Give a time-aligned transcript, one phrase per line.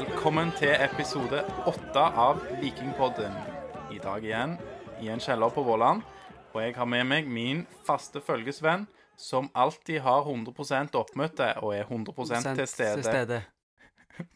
[0.00, 3.34] Velkommen til episode åtte av Vikingpodden.
[3.92, 4.54] I dag igjen
[5.04, 6.00] i en kjeller på Våland.
[6.54, 8.86] Og jeg har med meg min faste følgesvenn,
[9.20, 13.42] som alltid har 100% oppmøte og er 100 til stede.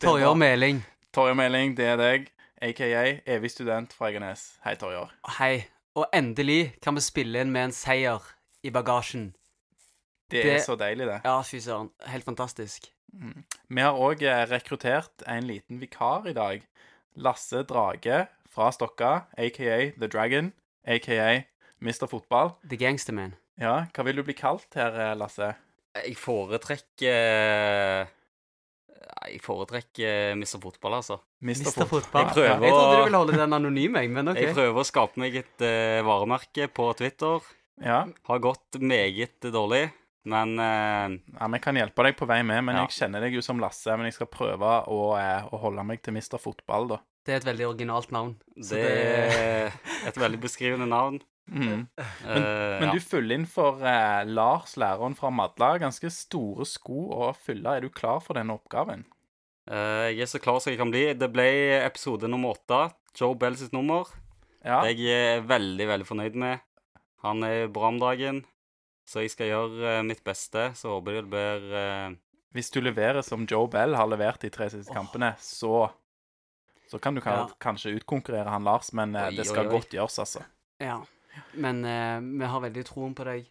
[0.04, 0.82] Torjor Meling.
[1.16, 2.28] Torjor Meling, det er deg.
[2.60, 2.90] Aka
[3.24, 4.58] evig student fra Egernes.
[4.66, 5.64] Hei, Torjor Hei.
[5.96, 8.20] Og endelig kan vi spille inn med en seier
[8.60, 9.30] i bagasjen.
[10.28, 11.22] Det, Det- er så deilig, det.
[11.24, 11.88] Ja, fy søren.
[12.04, 12.90] Helt fantastisk.
[13.68, 16.64] Vi har òg rekruttert en liten vikar i dag.
[17.14, 20.52] Lasse Drage fra Stokka, aka The Dragon,
[20.86, 21.44] aka
[21.78, 22.06] Mr.
[22.10, 22.54] Fotball.
[22.68, 23.34] The Gangsterman.
[23.60, 25.54] Ja, hva vil du bli kalt her, eh, Lasse?
[25.94, 28.08] Jeg foretrekker
[29.24, 30.58] Jeg foretrekker Mr.
[30.62, 31.20] Fotball, altså.
[31.40, 31.70] Mr.
[31.70, 31.86] Mr.
[31.86, 32.02] Fotball.
[32.02, 32.24] Fotball.
[32.24, 34.40] Jeg prøver Jeg trodde du ville holde den anonym, jeg, men OK.
[34.40, 37.46] Jeg prøver å skape meg et uh, varemerke på Twitter.
[37.82, 38.04] Ja.
[38.26, 39.88] Har gått meget dårlig,
[40.24, 42.86] men eh, ja, vi kan hjelpe deg på vei med, men Ja.
[42.86, 43.92] jeg kjenner deg jo som Lasse.
[43.96, 46.38] Men jeg skal prøve å, eh, å holde meg til Mr.
[46.40, 46.98] Fotball, da.
[47.24, 48.34] Det er et veldig originalt navn.
[48.60, 49.72] Så det er
[50.08, 51.20] et veldig beskrivende navn.
[51.48, 51.88] Mhm.
[51.98, 52.92] Uh, Men ja.
[52.92, 55.74] du fyller inn for eh, Lars, læreren fra Madla.
[55.78, 57.76] Ganske store sko å fylle.
[57.76, 59.04] Er du klar for denne oppgaven?
[59.70, 61.06] Uh, jeg er så klar som jeg kan bli.
[61.16, 61.46] Det ble
[61.84, 62.92] episode nummer åtte.
[63.16, 64.08] Joe Bell sitt nummer.
[64.64, 64.80] Ja.
[64.84, 66.60] Det jeg er veldig, veldig fornøyd med.
[67.24, 68.42] Han er bra om dagen,
[69.04, 70.70] så jeg skal gjøre eh, mitt beste.
[70.78, 72.14] Så håper jeg det blir eh,
[72.56, 74.96] Hvis du leverer som Joe Bell har levert de tre siste oh.
[74.96, 75.90] kampene, så
[76.90, 77.50] så kan du kan, Ja.
[77.58, 79.74] kanskje utkonkurrere han Lars, men eh, Oi, det skal oi, oi.
[79.78, 80.44] godt gjøres, altså.
[80.78, 81.00] Ja.
[81.58, 83.48] Men uh, vi har veldig troen på deg.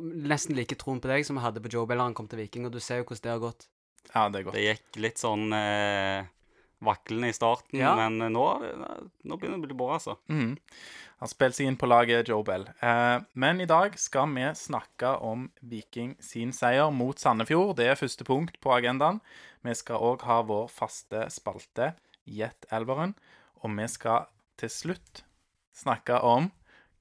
[0.00, 2.40] Nesten like troen på deg som vi hadde på Joe Bell da han kom til
[2.40, 3.66] Viking, og du ser jo hvordan det har gått.
[4.14, 4.56] Ja, det er godt.
[4.56, 6.30] Det gikk litt sånn eh,
[6.82, 7.94] vaklende i starten, Ja.
[7.96, 8.44] men eh, nå,
[9.24, 10.16] nå begynner det å bli bra, altså.
[10.28, 10.56] Mm.
[11.22, 12.64] Han spilte seg inn på laget Joe Bell.
[12.82, 17.76] Eh, men i dag skal vi snakke om Viking sin seier mot Sandefjord.
[17.78, 19.20] Det er første punkt på agendaen.
[19.62, 21.92] Vi skal òg ha vår faste spalte,
[22.26, 23.14] Gjett elveren.
[23.62, 24.26] Og vi skal
[24.58, 25.22] til slutt
[25.74, 26.50] snakke om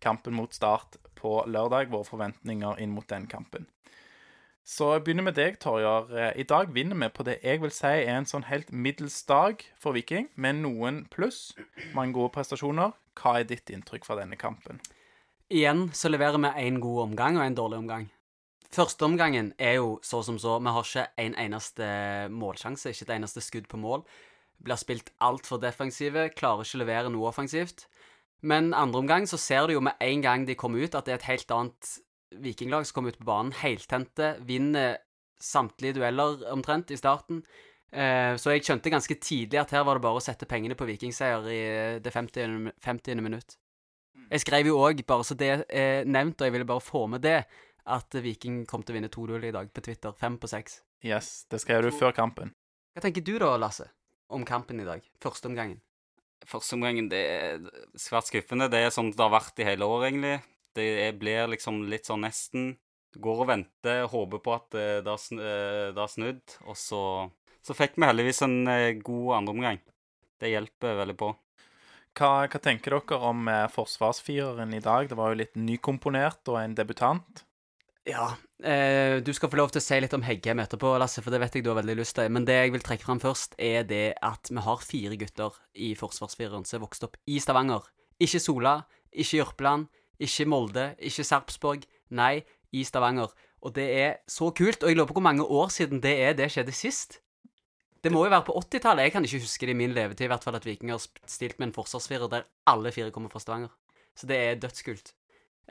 [0.02, 1.92] kampen mot Start på lørdag.
[1.94, 3.68] Våre forventninger inn mot den kampen.
[4.64, 6.12] Så jeg begynner med deg, Torjar.
[6.14, 9.18] Eh, I dag vinner vi på det jeg vil si er en sånn helt middels
[9.26, 11.52] dag for Viking, med noen pluss,
[11.98, 12.94] mange gode prestasjoner.
[13.18, 14.80] Hva er ditt inntrykk fra denne kampen?
[15.52, 18.06] Igjen så leverer vi én god omgang og en dårlig omgang.
[18.72, 20.56] Første omgangen er jo så som så.
[20.64, 21.88] Vi har ikke en eneste
[22.32, 24.06] målsjanse, ikke et eneste skudd på mål.
[24.64, 27.90] Blir spilt altfor defensive, klarer ikke å levere noe offensivt.
[28.42, 31.18] Men andre omgang så ser du jo med en gang de kommer ut, at det
[31.18, 31.92] er et helt annet
[32.32, 33.54] vikinglag som kommer ut på banen.
[33.58, 34.98] Heltente, vinner
[35.42, 37.42] samtlige dueller omtrent i starten.
[37.92, 40.88] Eh, så jeg skjønte ganske tidlig at her var det bare å sette pengene på
[40.88, 42.72] vikingseier i eh, det 50.
[42.80, 43.24] 50.
[43.24, 43.58] minutt.
[44.32, 47.24] Jeg skrev jo òg, bare så det er nevnt, og jeg ville bare få med
[47.26, 47.42] det,
[47.92, 50.14] at Viking kom til å vinne 2-0 i dag på Twitter.
[50.16, 50.82] Fem på seks.
[51.04, 52.54] Yes, det skrev du før kampen.
[52.94, 53.90] Hva tenker du da, Lasse,
[54.32, 55.04] om kampen i dag?
[55.24, 55.82] Første omgangen.
[56.48, 57.66] Første omgangen det er
[58.00, 58.70] svært skuffende.
[58.72, 60.38] Det er sånn det har vært i hele år, egentlig.
[60.76, 62.78] Det er- blir liksom litt sånn nesten
[63.20, 66.76] går og venter, håper på at eh, det har sn- eh, det har snudd, og
[66.76, 69.80] så Så fikk vi heldigvis en eh, god andreomgang.
[70.40, 71.36] Det hjelper veldig på.
[72.18, 75.08] Hva, hva tenker dere om forsvarsfireren i dag?
[75.10, 77.44] Det var jo litt nykomponert og en debutant.
[78.10, 78.32] Ja,
[78.66, 81.40] eh, du skal få lov til å si litt om Heggheim etterpå, Lasse, for det
[81.44, 82.30] vet jeg du har veldig lyst til.
[82.34, 85.94] Men det jeg vil trekke fram først, er det at vi har fire gutter i
[86.00, 87.86] forsvarsfireren som er vokst opp i Stavanger.
[88.20, 88.80] Ikke Sola,
[89.14, 89.86] ikke Jørpeland,
[90.22, 91.88] ikke Molde, ikke Sarpsborg.
[92.12, 93.32] Nei, i Stavanger.
[93.62, 96.34] Og det er så kult, og jeg lurer på hvor mange år siden det er
[96.38, 97.20] det skjedde sist.
[98.02, 99.06] Det må jo være på 80-tallet.
[99.06, 101.60] Jeg kan ikke huske det i min levetid, i hvert fall at Viking har stilt
[101.60, 103.74] med en forsvarsfirer der alle fire kommer fra Stavanger.
[104.18, 105.14] Så det er dødskult.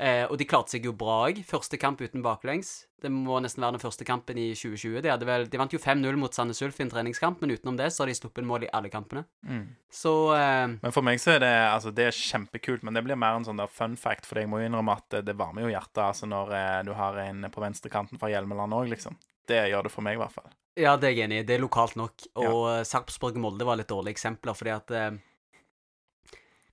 [0.01, 1.43] Eh, og de klarte seg jo bra òg.
[1.45, 2.87] Første kamp uten baklengs.
[3.01, 5.03] Det må nesten være den første kampen i 2020.
[5.05, 7.91] De, vel, de vant jo 5-0 mot Sandnes Ulf i en treningskamp, men utenom det
[7.93, 9.27] så har de sluppet mål i alle kampene.
[9.45, 9.67] Mm.
[9.93, 13.21] Så eh, Men for meg så er det altså det er kjempekult, men det blir
[13.21, 15.75] mer en sånn der fun fact, for jeg må jo innrømme at det, varmer jo
[15.75, 19.21] hjertet altså når eh, du har en på venstrekanten fra Hjelmeland òg, liksom.
[19.49, 20.53] Det gjør det for meg, i hvert fall.
[20.79, 21.45] ja, det er jeg enig i.
[21.49, 22.29] Det er lokalt nok.
[22.39, 22.85] Og ja.
[22.87, 25.11] Sarpsborg-Molde var litt dårlige eksempler, fordi at eh,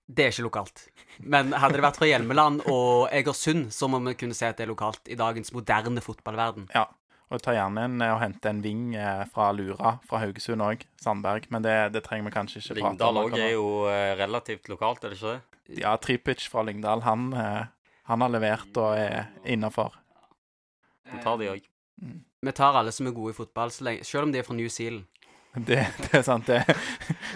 [0.08, 0.86] det er ikke lokalt.
[1.20, 4.68] Men hadde det vært fra Hjelmeland og Egersund, så må vi kunne se at det
[4.68, 6.70] er lokalt i dagens moderne fotballverden.
[6.76, 6.88] Ja.
[7.28, 11.50] Og ta gjerne en, og hente en ving eh, fra Lura, fra Haugesund òg, Sandberg.
[11.52, 13.26] Men det, det trenger vi kanskje ikke prate Lyngdal om.
[13.26, 15.82] òg er jo eh, relativt lokalt, er det ikke det?
[15.82, 17.66] Ja, Tripic fra Lyngdal, han, eh,
[18.08, 20.00] han har levert og er innafor.
[21.12, 21.68] Vi tar de òg.
[22.48, 24.72] Vi tar alle som er gode i fotball, lenge, selv om de er fra New
[24.72, 25.04] Zealand.
[25.58, 26.48] Det, det er sant.
[26.50, 26.62] Det,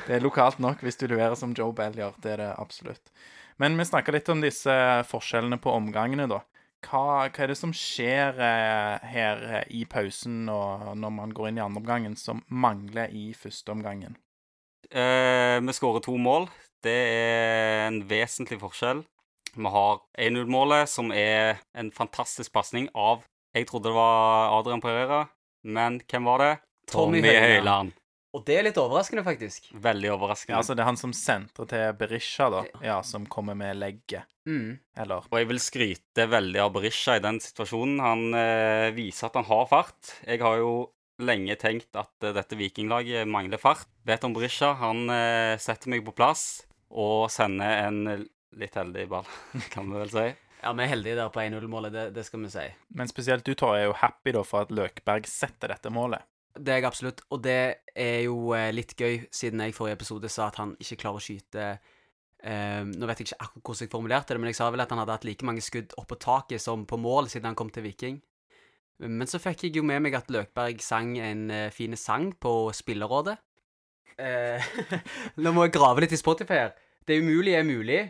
[0.08, 2.18] det er lokalt nok hvis du leverer som Joe Bell gjør.
[2.22, 3.14] Det er det absolutt.
[3.62, 4.74] Men vi snakka litt om disse
[5.10, 6.42] forskjellene på omgangene, da.
[6.82, 11.52] Hva, hva er det som skjer eh, her eh, i pausen og når man går
[11.52, 14.18] inn i andre omgangen, som mangler i første omgangen?
[14.90, 16.50] Eh, vi skårer to mål.
[16.82, 19.04] Det er en vesentlig forskjell.
[19.54, 25.26] Vi har 1-0-målet, som er en fantastisk pasning av Jeg trodde det var Adrian Pereira,
[25.68, 26.52] men hvem var det?
[26.88, 27.92] Tommy Høiland.
[28.32, 29.68] Og det er litt overraskende, faktisk.
[29.76, 30.56] Veldig overraskende.
[30.56, 32.62] Ja, altså Det er han som sentrer til Berisha, da.
[32.86, 34.30] Ja, som kommer med legget.
[34.48, 34.80] Mm.
[34.98, 38.00] Eller Og jeg vil skryte veldig av Berisha i den situasjonen.
[38.00, 40.16] Han eh, viser at han har fart.
[40.24, 40.74] Jeg har jo
[41.22, 43.90] lenge tenkt at eh, dette vikinglaget mangler fart.
[44.08, 44.74] Vet om Berisha.
[44.80, 48.30] Han eh, setter meg på plass og sender en
[48.60, 49.28] litt heldig ball,
[49.74, 50.26] kan vi vel si.
[50.62, 52.66] Ja, vi er heldige der på 1-0-målet, det, det skal vi si.
[52.94, 56.22] Men spesielt du, Tor, er jo happy da for at Løkberg setter dette målet.
[56.56, 57.22] Det er jeg absolutt.
[57.32, 57.60] Og det
[57.96, 61.22] er jo eh, litt gøy, siden jeg i forrige episode sa at han ikke klarer
[61.22, 64.68] å skyte eh, Nå vet jeg ikke akkurat hvordan jeg formulerte det, men jeg sa
[64.74, 67.52] vel at han hadde hatt like mange skudd opp på taket som på mål siden
[67.52, 68.20] han kom til Viking.
[69.02, 72.70] Men så fikk jeg jo med meg at Løkberg sang en uh, fin sang på
[72.76, 73.34] Spillerrådet.
[74.22, 74.74] Eh,
[75.42, 76.76] nå må jeg grave litt i Spotify her.
[77.08, 78.02] Det umulige er mulig.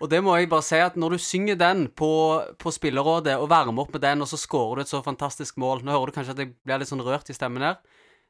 [0.00, 2.10] Og det må jeg bare si at når du synger den på,
[2.58, 5.84] på Spillerrådet, og varmer opp med den, og så scorer du et så fantastisk mål
[5.84, 7.82] Nå hører du kanskje at jeg blir litt sånn rørt i stemmen her.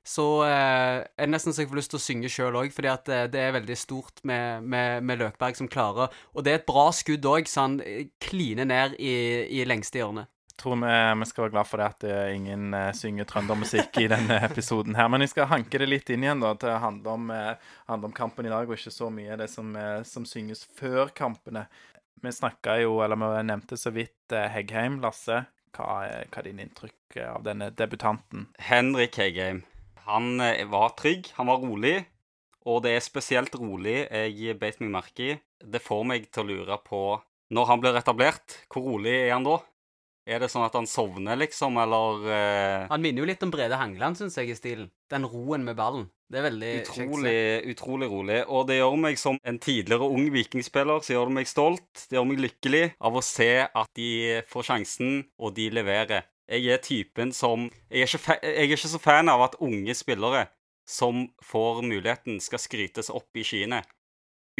[0.07, 2.89] Så eh, er det nesten så jeg får lyst til å synge sjøl òg, fordi
[2.91, 6.61] at eh, det er veldig stort med, med, med Løkberg som klarer Og det er
[6.63, 9.15] et bra skudd òg, så han eh, kliner ned i,
[9.61, 10.25] i lengste hjørne.
[10.61, 14.01] Tror vi, vi skal være glad for det at det er ingen uh, synger trøndermusikk
[14.03, 15.09] i denne episoden her.
[15.13, 18.13] Men jeg skal hanke det litt inn igjen da, til å handle om, uh, handle
[18.13, 21.67] om kampen i dag, og ikke så mye det som, uh, som synges før kampene.
[22.23, 24.99] Vi snakka jo, eller vi nevnte så vidt eh, Heggheim.
[25.01, 25.45] Lasse,
[25.77, 28.51] hva er, hva er din inntrykk av denne debutanten?
[28.61, 29.63] Henrik Heggheim.
[30.05, 31.95] Han eh, var trygg, han var rolig,
[32.69, 35.39] og det er spesielt rolig jeg beit meg merke i.
[35.65, 37.03] Det får meg til å lure på
[37.51, 39.57] Når han blir etablert, hvor rolig er han da?
[40.31, 43.79] Er det sånn at han sovner, liksom, eller eh, Han minner jo litt om Brede
[43.81, 44.91] Hangeland, syns jeg, i stilen.
[45.11, 46.07] Den roen med ballen.
[46.31, 47.01] Det er veldig kjekt.
[47.01, 47.39] Utrolig,
[47.73, 48.39] utrolig rolig.
[48.47, 52.05] Og det gjør meg som en tidligere ung vikingspiller, så gjør det meg stolt.
[52.07, 54.11] Det gjør meg lykkelig av å se at de
[54.53, 56.29] får sjansen, og de leverer.
[56.51, 59.95] Jeg er typen som Jeg er ikke, jeg er ikke så fan av at unge
[59.99, 60.49] spillere
[60.91, 63.83] som får muligheten, skal skrytes opp i skyene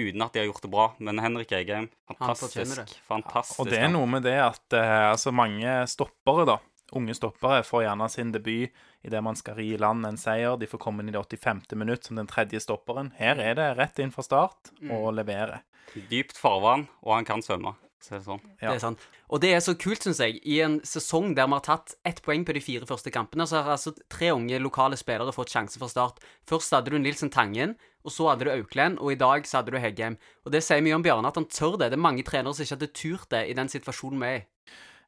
[0.09, 0.87] uten at de har gjort det bra.
[0.99, 2.77] Men Henrik Egheim, fantastisk.
[2.77, 3.01] det.
[3.09, 3.61] Fantastisk.
[3.63, 6.59] Og det er noe med det at uh, altså mange stoppere, da,
[6.97, 10.59] unge stoppere, får gjerne sin debut idet man skal ri i land en seier.
[10.61, 11.63] De får komme inn i det 85.
[11.81, 13.15] minutt som den tredje stopperen.
[13.21, 15.63] Her er det rett inn fra start og levere.
[16.11, 17.75] Dypt farvann, og han kan svømme.
[18.01, 18.41] Det sånn.
[18.61, 18.71] Ja.
[18.71, 19.03] Det er sant.
[19.29, 22.23] Og det er så kult, syns jeg, i en sesong der vi har tatt ett
[22.25, 25.81] poeng på de fire første kampene, så har altså tre unge lokale spillere fått sjanse
[25.81, 26.23] fra start.
[26.49, 27.77] Først hadde du Nilsen Tangen,
[28.07, 30.17] og så hadde du Auklend, og i dag så hadde du Heggheim.
[30.47, 31.91] Og det sier mye om Bjarne, at han tør det.
[31.93, 34.47] Det er mange trenere som ikke hadde turt det i den situasjonen vi er i.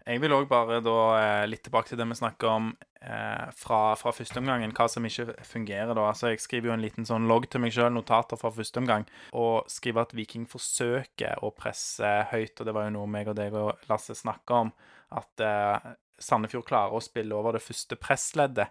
[0.03, 2.73] Jeg vil òg bare da eh, litt tilbake til det vi snakker om
[3.03, 6.05] fra, fra førsteomgangen, hva som ikke fungerer da.
[6.07, 9.07] Altså, jeg skriver jo en liten sånn logg til meg sjøl, notater fra første omgang,
[9.35, 13.39] og skriver at Viking forsøker å presse høyt, og det var jo noe meg og
[13.39, 14.73] deg og Lasse snakka om,
[15.19, 15.91] at eh,
[16.23, 18.71] Sandefjord klarer å spille over det første pressleddet.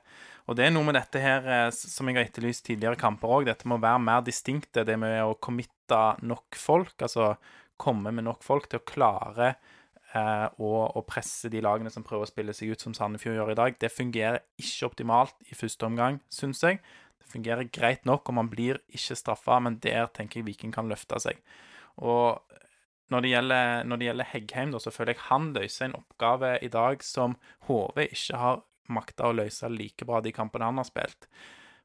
[0.50, 3.50] Og det er noe med dette her eh, som jeg har etterlyst tidligere kamper òg,
[3.50, 7.34] dette må være mer distinkte, det med å committe nok folk, altså
[7.82, 9.70] komme med nok folk til å klare eh,
[10.12, 13.60] og, og presse de lagene som prøver å spille seg ut som Sandefjord gjør i
[13.60, 13.78] dag.
[13.80, 16.82] Det fungerer ikke optimalt i første omgang, syns jeg.
[17.22, 20.92] Det fungerer greit nok, og man blir ikke straffa, men der tenker jeg Viking kan
[20.92, 21.40] løfte seg.
[22.02, 22.42] Og
[23.12, 26.52] når det gjelder, når det gjelder Heggheim, da, så føler jeg han løser en oppgave
[26.64, 27.36] i dag som
[27.68, 31.28] HV ikke har makta å løse like bra de kampene han har spilt.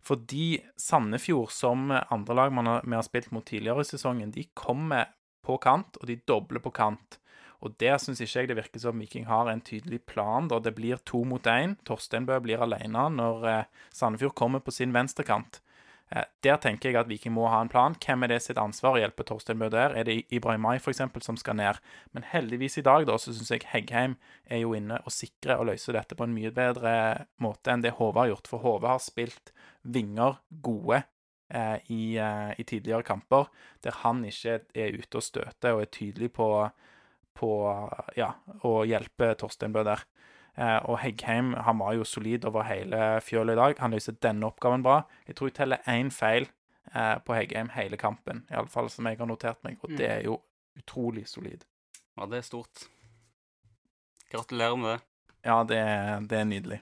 [0.06, 4.46] Fordi Sandefjord, som andre lag man har, vi har spilt mot tidligere i sesongen, de
[4.54, 5.10] kommer
[5.46, 7.18] på kant, og de dobler på kant.
[7.64, 10.48] Og der syns ikke jeg det virker som Viking har en tydelig plan.
[10.48, 11.76] da Det blir to mot én.
[11.84, 15.60] Torsteinbø blir alene når eh, Sandefjord kommer på sin venstrekant.
[16.10, 17.96] Eh, der tenker jeg at Viking må ha en plan.
[17.98, 19.96] Hvem er det sitt ansvar å hjelpe Torsteinbø der?
[19.98, 21.02] Er det Ibrahimai f.eks.
[21.24, 21.80] som skal ned?
[22.14, 24.14] Men heldigvis i dag da, så syns jeg Heggheim
[24.46, 27.96] er jo inne og sikrer og løser dette på en mye bedre måte enn det
[27.98, 28.50] Hove har gjort.
[28.52, 29.50] For Hove har spilt
[29.82, 31.02] vinger gode
[31.50, 33.50] eh, i, eh, i tidligere kamper,
[33.82, 36.50] der han ikke er ute og støter og er tydelig på
[37.36, 37.50] på
[38.16, 38.32] ja,
[38.64, 40.04] å hjelpe Torsteinbø der.
[40.56, 43.80] Eh, og Heggheim han var jo solid over hele fjølet i dag.
[43.84, 45.02] Han løser denne oppgaven bra.
[45.28, 46.48] Jeg tror jeg teller én feil
[46.94, 50.40] eh, på Heggheim hele kampen, iallfall som jeg har notert meg, og det er jo
[50.80, 51.66] utrolig solid.
[52.16, 52.86] Ja, det er stort.
[54.32, 55.00] Gratulerer med det.
[55.46, 55.82] Ja, det,
[56.32, 56.80] det er nydelig.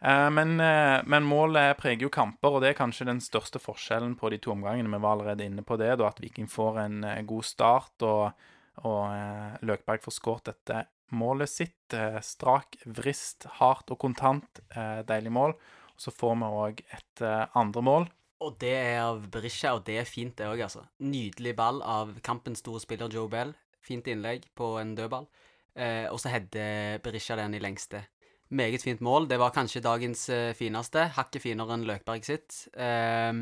[0.00, 4.32] Eh, men, men målet preger jo kamper, og det er kanskje den største forskjellen på
[4.32, 4.88] de to omgangene.
[4.88, 8.46] Vi var allerede inne på det, da, at Viking får en god start, og,
[8.84, 10.84] og eh, Løkberg får skåret dette
[11.16, 11.94] målet sitt.
[11.94, 14.60] Eh, strak vrist, hardt og kontant.
[14.74, 15.56] Eh, deilig mål.
[15.96, 17.22] Og så får vi òg et
[17.56, 18.02] andre mål
[18.44, 20.82] Og det er av Berisha, og det er fint, det òg, altså.
[21.00, 23.54] Nydelig ball av kampens store spiller Joe Bell.
[23.80, 25.24] Fint innlegg på en dødball.
[26.10, 28.02] Og så header Berisha den i lengste.
[28.48, 29.28] Meget fint mål.
[29.28, 31.06] Det var kanskje dagens fineste.
[31.16, 32.66] Hakket finere enn Løkberg sitt.
[32.76, 33.32] Eh,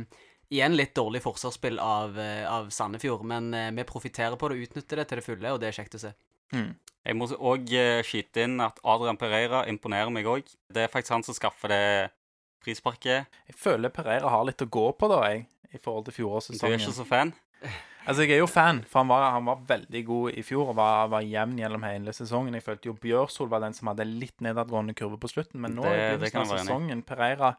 [0.51, 4.67] igjen litt dårlig forsvarsspill av, eh, av Sandefjord, men eh, vi profitterer på det og
[4.69, 6.13] utnytter det til det fulle, og det er kjekt å se.
[6.53, 6.75] Mm.
[7.05, 7.73] Jeg må òg
[8.07, 10.45] skyte inn at Adrian Pereira imponerer meg òg.
[10.73, 11.83] Det er faktisk han som skaffer det
[12.65, 13.27] frisparket.
[13.51, 16.79] Jeg føler Pereira har litt å gå på, da, jeg, i forhold til Du er
[16.79, 17.35] ikke så fan?
[18.05, 20.77] Altså, jeg er jo fan, for han var, han var veldig god i fjor og
[20.77, 22.57] var, var jevn gjennom hele sesongen.
[22.59, 25.87] Jeg følte jo Bjørsol var den som hadde litt nedadgående kurve på slutten, men nå
[25.87, 27.55] Det- i det begynnelsen kan av sesongen Pereira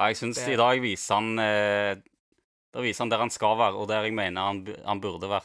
[0.00, 1.94] Ja, jeg syns i dag viser han eh,
[2.72, 5.44] Da viser han der han skal være, og der jeg mener han, han burde være.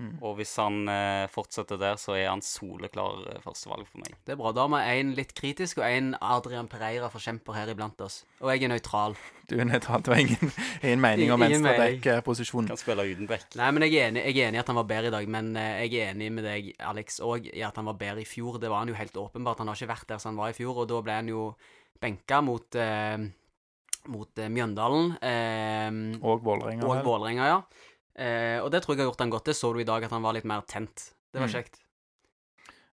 [0.00, 0.16] mm.
[0.26, 4.16] Og hvis han eh, fortsetter der, så er han soleklar eh, førstevalg for meg.
[4.26, 4.50] Det er bra.
[4.56, 8.24] Da har vi én litt kritisk, og én Adrian Pereira-forkjemper her iblant oss.
[8.42, 9.14] Og jeg er nøytral.
[9.46, 10.02] Du er nøytral.
[10.02, 10.50] Du har ingen,
[10.82, 12.72] ingen mening om venstreback-posisjonen.
[12.72, 13.46] Kan spille uten back.
[13.60, 15.30] Nei, men jeg er, enig, jeg er enig i at han var bedre i dag,
[15.38, 18.28] men eh, jeg er enig med deg, Alex, òg i at han var bedre i
[18.28, 18.58] fjor.
[18.58, 19.62] Det var han jo helt åpenbart.
[19.62, 21.50] Han har ikke vært der som han var i fjor, og da ble han jo
[22.02, 23.28] benka mot, eh,
[24.08, 25.16] mot eh, Mjøndalen.
[25.22, 26.84] Eh, Og Vålerenga.
[26.86, 27.02] og?
[27.06, 27.58] Vålerenga, ja.
[28.16, 29.44] Eh, og det tror jeg har gjort han godt.
[29.50, 31.10] Det så du i dag, at han var litt mer tent.
[31.32, 31.54] Det var Mm.
[31.56, 31.80] kjekt.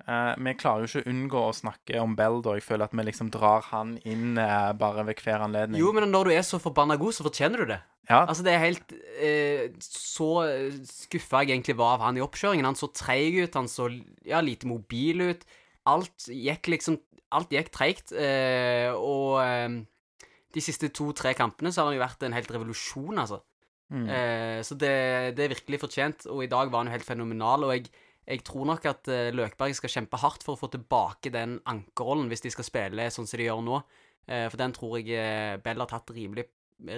[0.07, 2.53] Eh, vi klarer jo ikke å unngå å snakke om Bell, da.
[2.55, 5.81] Jeg føler at vi liksom drar han inn eh, bare ved hver anledning.
[5.81, 7.81] Jo, men når du er så forbanna god, så fortjener du det.
[8.09, 10.29] ja, Altså, det er helt eh, Så
[10.87, 12.65] skuffa jeg egentlig var av han i oppkjøringen.
[12.69, 13.89] Han så treig ut, han så
[14.25, 15.45] ja, lite mobil ut.
[15.87, 17.01] Alt gikk liksom
[17.33, 18.13] Alt gikk treigt.
[18.15, 19.81] Eh, og eh,
[20.57, 23.43] de siste to-tre kampene så har han jo vært en helt revolusjon, altså.
[23.93, 24.07] mm.
[24.09, 24.93] Eh, så det,
[25.37, 26.27] det er virkelig fortjent.
[26.33, 27.67] Og i dag var han jo helt fenomenal.
[27.69, 27.91] Og jeg,
[28.27, 32.33] jeg tror nok at eh, Løkberg skal kjempe hardt for å få tilbake den ankerrollen
[32.33, 33.83] hvis de skal spille sånn som de gjør nå.
[34.27, 36.49] Eh, for den tror jeg eh, Bell har tatt rimelig,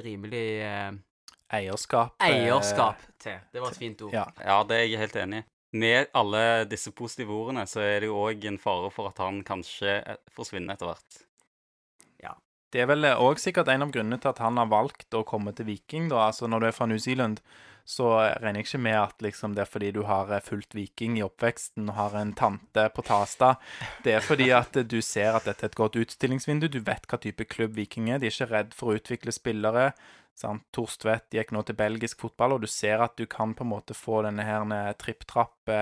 [0.07, 0.91] rimelig eh,
[1.59, 2.15] eierskap.
[2.23, 3.43] eh, eierskap til.
[3.53, 4.15] Det var et fint ord.
[4.15, 4.27] Ja.
[4.41, 5.49] Ja, det er jeg helt enig i.
[5.79, 9.43] Med alle disse positive ordene, så er det jo òg en fare for at han
[9.45, 9.99] kanskje
[10.33, 11.19] forsvinner etter hvert.
[12.73, 15.55] Det er vel òg sikkert en av grunnene til at han har valgt å komme
[15.57, 16.11] til Viking.
[16.13, 17.41] da, altså Når du er fra New Zealand,
[17.89, 21.17] så regner jeg ikke med at liksom, det er fordi du har eh, fulgt Viking
[21.17, 23.55] i oppveksten og har en tante på Tasta.
[24.05, 26.69] Det er fordi at du ser at dette er et godt utstillingsvindu.
[26.69, 28.21] Du vet hva type klubb Viking er.
[28.21, 29.95] De er ikke redd for å utvikle spillere.
[30.37, 30.69] Sant?
[30.77, 33.97] Torstvedt gikk nå til belgisk fotball, og du ser at du kan på en måte
[33.97, 35.73] få denne her tripp-trapp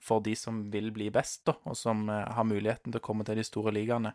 [0.00, 3.26] for de som vil bli best, da, og som eh, har muligheten til å komme
[3.28, 4.14] til de store ligaene.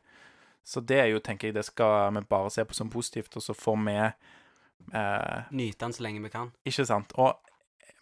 [0.66, 3.44] Så det er jo, tenker jeg, det skal vi bare se på som positivt, og
[3.46, 6.50] så får vi eh, Nyte den så lenge vi kan.
[6.66, 7.14] Ikke sant?
[7.22, 7.36] Og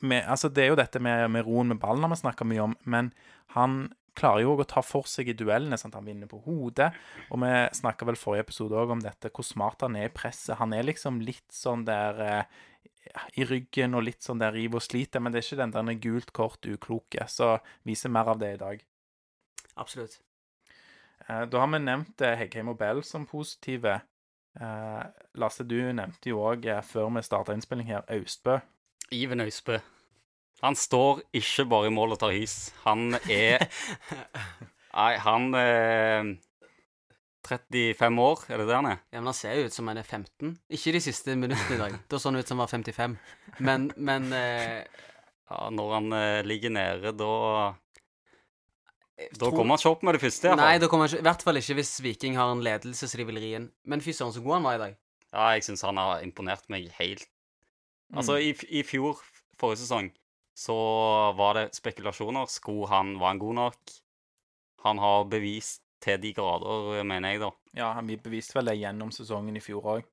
[0.04, 2.78] med, altså, det er jo dette med, med roen med ballen vi snakker mye om,
[2.88, 3.12] men
[3.58, 5.78] han klarer jo å ta for seg i duellene.
[5.80, 5.96] Sant?
[5.98, 6.92] Han vinner på hodet.
[7.34, 10.58] Og vi snakka vel forrige episode òg om dette, hvor smart han er i presset.
[10.60, 12.60] Han er liksom litt sånn der eh,
[13.40, 16.04] i ryggen og litt sånn der riv og sliter, men det er ikke den der
[16.06, 17.26] gult kort ukloke.
[17.32, 17.56] Så
[17.88, 18.86] viser mer av det i dag.
[19.82, 20.20] Absolutt.
[21.30, 24.02] Eh, Da har vi nevnt eh, Heggheim og Bell som positive.
[24.60, 25.04] Eh,
[25.42, 28.60] Lasse, du nevnte jo òg før vi starta innspilling her, Austbø.
[29.12, 29.80] Iven Austbø.
[30.64, 32.72] Han står ikke bare i mål og tar hys.
[32.86, 33.66] Han er
[34.94, 36.36] Nei, han er
[37.44, 39.00] 35 år, er det det han er?
[39.12, 40.54] Ja, men Han ser jo ut som han er 15.
[40.72, 41.98] Ikke de siste minuttene i dag.
[42.08, 43.18] Da så han ut som han var 55.
[43.60, 44.86] Men, men eh,
[45.50, 47.34] Ja, når han eh, ligger nede, da
[49.14, 50.58] Da kommer han ikke opp med det første, Jeg.
[50.58, 53.20] Nei, da kommer han ikke, i hvert fall ikke hvis Viking har en ledelse så
[53.20, 53.68] de vil ri inn.
[53.86, 54.96] Men fy søren, så god han var i dag.
[55.34, 57.28] Ja, jeg syns han har imponert meg helt.
[58.14, 59.22] Altså, i, i fjor,
[59.62, 60.12] forrige sesong,
[60.58, 60.76] så
[61.38, 62.50] var det spekulasjoner.
[62.52, 63.96] Skulle han Var han god nok?
[64.84, 67.52] Han har bevist til de grader, mener jeg, da.
[67.78, 70.10] Ja, han vi beviste vel det gjennom sesongen i fjor òg.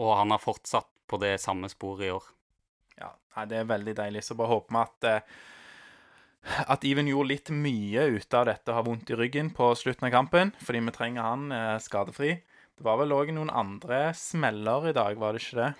[0.00, 2.30] Og han har fortsatt på det samme sporet i år.
[2.98, 4.24] Ja, nei, det er veldig deilig.
[4.24, 5.36] Så bare håper vi at eh,
[6.68, 10.08] at Iven gjorde litt mye ut av dette å ha vondt i ryggen på slutten
[10.08, 12.34] av kampen, fordi vi trenger han eh, skadefri.
[12.74, 15.70] Det var vel òg noen andre smeller i dag, var det ikke det?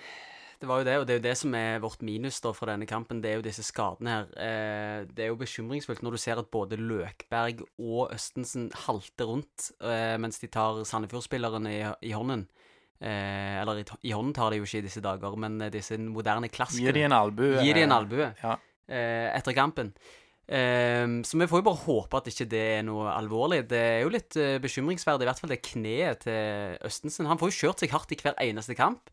[0.63, 2.71] Det var jo det, og det er jo det som er vårt minus da fra
[2.71, 3.19] denne kampen.
[3.21, 4.29] Det er jo disse skadene her.
[4.41, 9.73] Eh, det er jo bekymringsfullt når du ser at både Løkberg og Østensen halter rundt
[9.85, 12.47] eh, mens de tar Sandefjord-spillerne i, i hånden.
[13.03, 15.99] Eh, eller i, i hånden tar de jo ikke i disse dager, men eh, disse
[16.01, 16.87] moderne klaskene.
[16.87, 17.59] Gir de en albue.
[17.61, 18.55] Gir de en eh, albue Ja.
[18.89, 19.91] eh, etter kampen.
[20.45, 23.63] Eh, så vi får jo bare håpe at ikke det er noe alvorlig.
[23.71, 27.29] Det er jo litt uh, bekymringsverdig, i hvert fall det kneet til Østensen.
[27.31, 29.09] Han får jo kjørt seg hardt i hver eneste kamp.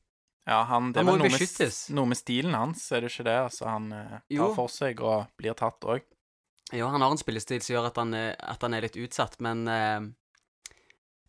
[0.49, 3.27] Ja, han, det Han må jo noe med, noe med stilen hans, er det ikke
[3.29, 3.37] det?
[3.45, 4.47] Altså, han eh, Jo.
[4.49, 6.01] tar for seg og blir tatt òg.
[6.73, 9.37] Ja, han har en spillestil som gjør at han, er- at han er litt utsatt,
[9.43, 10.01] men uh,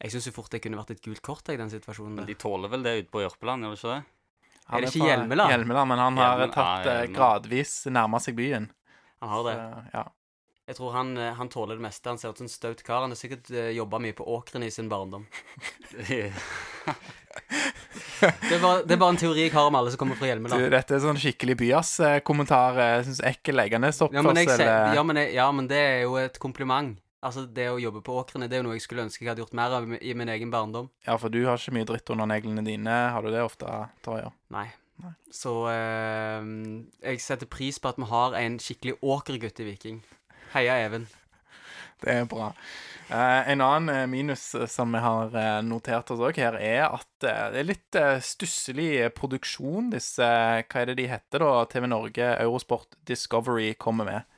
[0.02, 2.16] jeg syns jo fort det kunne vært et gult kort i den situasjonen.
[2.22, 4.02] Men de tåler vel det ute på Jørpeland, gjør de ikke det?
[4.62, 5.50] Han Er det ikke Hjelmeland?
[5.52, 8.70] Hjelmeland, men han har Hjelmeland, tatt ja, eh, gradvis nærma seg byen.
[9.22, 9.54] Han har det.
[9.54, 10.04] Så, ja.
[10.70, 12.08] Jeg tror han, eh, han tåler det meste.
[12.10, 13.02] Han ser ut som en staut kar.
[13.04, 15.26] Han har sikkert uh, jobba mye på åkrene i sin barndom.
[18.22, 20.28] Det er, bare, det er bare en teori jeg har om alle som kommer fra
[20.28, 20.62] Hjelmeland.
[20.62, 22.76] Du, dette er sånn skikkelig byas-kommentar.
[22.78, 23.58] Jeg syns ekkel
[24.14, 25.02] Ja jeg, ser- eh, ja,
[25.34, 27.00] ja, men det er jo et kompliment.
[27.22, 29.42] Altså, det å jobbe på åkrene, det er jo noe jeg skulle ønske jeg hadde
[29.44, 30.88] gjort mer av i i min egen barndom.
[31.06, 32.96] Ja, for du har ikke mye dritt under neglene dine.
[33.14, 33.66] Har du det ofte,
[34.06, 34.30] Torje?
[34.54, 34.68] Nei.
[35.02, 35.14] Nei.
[35.32, 36.44] Så eh,
[37.02, 40.02] jeg setter pris på at vi har en skikkelig åkergutt i Viking.
[40.52, 41.08] Heia Even.
[42.02, 42.50] Det er bra.
[43.12, 46.86] Eh, en annen eh, minus eh, som vi har eh, notert oss òg her, er
[46.88, 51.66] at det er litt stusslig produksjon disse Hva er det de heter, da?
[51.70, 54.28] TV Norge, Eurosport Discovery kommer med.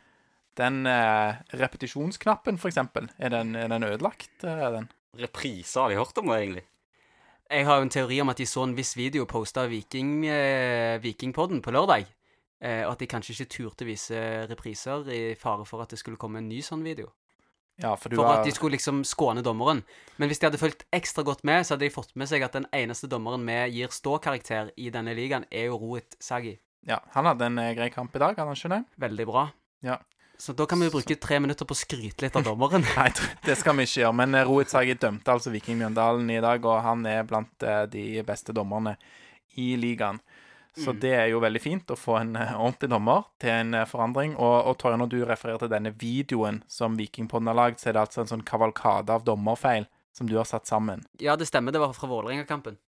[0.61, 4.45] Den eh, repetisjonsknappen, for eksempel, er den, er den ødelagt?
[4.45, 4.91] Er den?
[5.19, 6.67] Reprise, har de hørt om det, egentlig?
[7.51, 10.25] Jeg har jo en teori om at de så en viss video posta av Viking,
[10.27, 12.07] eh, Vikingpodden på lørdag.
[12.65, 14.17] Eh, og at de kanskje ikke turte vise
[14.49, 17.13] repriser i fare for at det skulle komme en ny sånn video.
[17.83, 19.83] Ja, for du For har at de skulle liksom skåne dommeren.
[20.17, 22.55] Men hvis de hadde fulgt ekstra godt med, så hadde de fått med seg at
[22.55, 26.55] den eneste dommeren vi gir ståkarakter i denne ligaen, er jo Rohit Sagi.
[26.87, 28.83] Ja, han hadde en eh, grei kamp i dag, hadde han ikke det?
[29.09, 29.49] Veldig bra.
[29.85, 29.99] Ja.
[30.39, 32.83] Så da kan vi bruke tre minutter på å skryte litt av dommeren.
[32.99, 33.11] Nei,
[33.47, 34.17] det skal vi ikke gjøre.
[34.19, 37.85] Men eh, Rohit Sagi dømte altså Viking Mjøndalen i dag, og han er blant eh,
[37.93, 38.97] de beste dommerne
[39.57, 40.19] i ligaen.
[40.75, 40.97] Så Mm.
[41.05, 44.33] det er jo veldig fint å få en eh, ordentlig dommer til en forandring.
[44.35, 47.95] Og, og Torje, når du refererer til denne videoen som Vikingpodden har lagd, så er
[47.95, 51.07] det altså en sånn kavalkade av dommerfeil som du har satt sammen.
[51.23, 51.71] Ja, det stemmer.
[51.75, 52.81] Det var fra Vålerenga-kampen.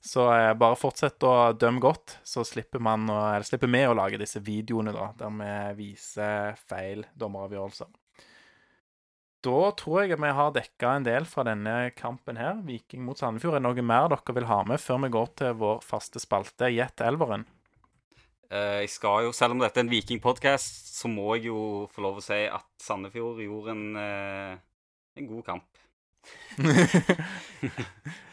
[0.00, 3.96] Så eh, bare fortsett å dømme godt, så slipper, man å, eller slipper vi å
[3.98, 7.90] lage disse videoene, da, der vi viser feil dommeravgjørelser.
[9.44, 12.58] Da tror jeg vi har dekka en del fra denne kampen her.
[12.66, 13.54] Viking mot Sandefjord.
[13.54, 16.72] Er det noe mer dere vil ha med før vi går til vår faste spalte,
[16.74, 17.46] Gjett elveren?
[18.50, 21.60] Eh, jeg skal jo, Selv om dette er en vikingpodkast, så må jeg jo
[21.92, 24.58] få lov å si at Sandefjord gjorde en, eh,
[25.22, 25.77] en god kamp.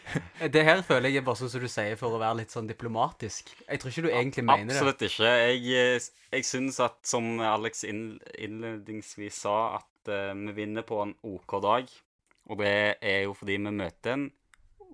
[0.53, 2.67] Det her føler jeg er bare sånn som du sier for å være litt sånn
[2.69, 3.49] diplomatisk.
[3.65, 4.77] Jeg tror ikke du egentlig mener det.
[4.77, 5.31] Absolutt ikke.
[5.41, 11.15] Jeg, eh, jeg syns at, som Alex innledningsvis sa, at uh, vi vinner på en
[11.25, 11.91] OK dag.
[12.45, 14.27] Og det er jo fordi vi møter en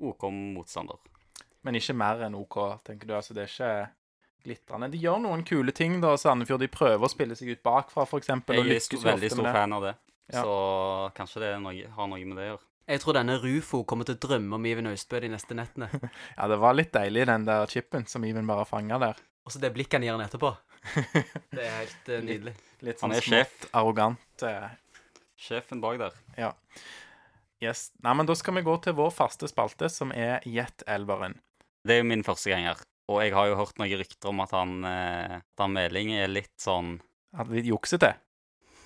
[0.02, 1.02] OK motstander.
[1.68, 3.18] Men ikke mer enn OK, tenker du.
[3.18, 3.74] Altså, det er ikke
[4.48, 4.90] glitrende.
[4.94, 6.64] De gjør noen kule ting, da, Sandefjord.
[6.64, 8.32] De prøver å spille seg ut bakfra, f.eks.
[8.32, 9.96] Jeg er veldig stor fan av det.
[10.32, 10.42] Ja.
[10.42, 10.56] Så
[11.18, 12.71] kanskje det er noe, har noe med det å gjøre.
[12.92, 15.88] Jeg tror denne Rufo kommer til å drømme om Iven Austbø de neste nettene.
[16.38, 19.22] Ja, det var litt deilig, den der chipen som Iven bare fanga der.
[19.48, 20.52] Og så det blikket han gir han etterpå.
[21.56, 22.54] Det er helt uh, nydelig.
[22.82, 24.44] Litt litt sånn smått arrogant.
[24.44, 24.68] Uh...
[25.40, 26.18] Sjefen bak der.
[26.38, 26.50] Ja.
[27.64, 27.90] Yes.
[28.04, 31.38] Nei, men da skal vi gå til vår faste spalte, som er Gjett elveren.
[31.86, 32.82] Det er jo min første gang her.
[33.10, 36.30] Og jeg har jo hørt noen rykter om at han, uh, at han Meling er
[36.34, 36.98] litt sånn
[37.38, 38.12] Hadde litt juksete.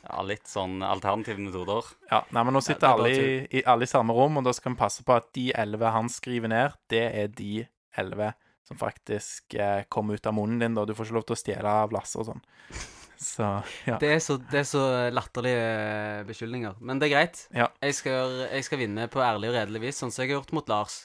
[0.06, 1.88] Ja, litt sånn alternative metoder.
[2.12, 4.54] Ja, nei, men nå sitter er alle, i, i, alle i samme rom, og da
[4.54, 7.66] skal vi passe på at de elleve han skriver ned, det er de
[7.98, 8.34] elleve
[8.68, 10.86] som faktisk eh, kommer ut av munnen din, da.
[10.86, 12.46] Du får ikke lov til å stjele av Lasse og sånn.
[13.26, 13.48] Så,
[13.88, 13.96] ja.
[13.96, 14.82] Det er så, det er så
[15.16, 16.76] latterlige eh, beskyldninger.
[16.84, 17.46] Men det er greit.
[17.56, 17.70] Ja.
[17.82, 20.52] Jeg, skal, jeg skal vinne på ærlig og redelig vis, sånn som jeg har gjort
[20.58, 20.98] mot Lars.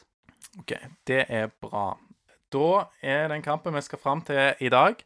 [0.58, 0.74] OK.
[1.06, 1.84] Det er bra.
[2.50, 2.70] Da
[3.06, 4.98] er den kampen vi skal fram til i dag,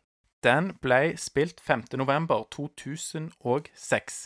[0.45, 1.87] den ble spilt 5.
[2.01, 4.21] november 2006.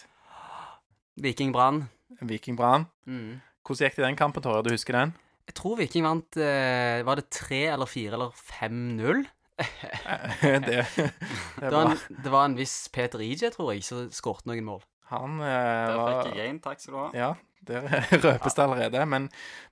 [1.18, 1.88] Viking Brann.
[2.20, 2.87] Viking Brann.
[3.07, 3.40] Mm.
[3.64, 4.64] Hvordan gikk det i den kampen, Torje?
[4.66, 5.14] Du husker den?
[5.48, 9.24] Jeg tror Viking vant eh, Var det 3 eller 4 eller 5-0?
[10.42, 10.85] det, det
[11.62, 14.85] Det var, en, det var en viss Peter Ije, tror jeg, som skåret noen mål.
[15.10, 17.08] Han eh, Der var fikk jeg én, takk skal du ha.
[17.16, 17.28] Ja,
[17.68, 17.86] der
[18.26, 19.02] røpes det allerede.
[19.08, 19.26] Men,